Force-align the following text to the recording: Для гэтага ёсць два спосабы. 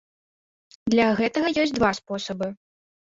Для 0.95 1.05
гэтага 1.21 1.53
ёсць 1.65 1.77
два 1.79 1.91
спосабы. 2.01 2.51